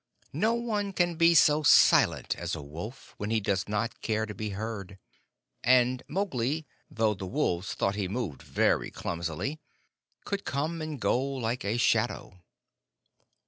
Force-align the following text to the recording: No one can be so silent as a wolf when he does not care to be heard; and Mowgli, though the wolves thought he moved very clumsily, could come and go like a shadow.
No 0.33 0.55
one 0.55 0.93
can 0.93 1.13
be 1.13 1.35
so 1.35 1.61
silent 1.61 2.35
as 2.35 2.55
a 2.55 2.61
wolf 2.63 3.13
when 3.17 3.29
he 3.29 3.39
does 3.39 3.69
not 3.69 4.01
care 4.01 4.25
to 4.25 4.33
be 4.33 4.49
heard; 4.49 4.97
and 5.63 6.01
Mowgli, 6.07 6.65
though 6.89 7.13
the 7.13 7.27
wolves 7.27 7.75
thought 7.75 7.93
he 7.93 8.07
moved 8.07 8.41
very 8.41 8.89
clumsily, 8.89 9.59
could 10.25 10.43
come 10.43 10.81
and 10.81 10.99
go 10.99 11.21
like 11.23 11.63
a 11.63 11.77
shadow. 11.77 12.41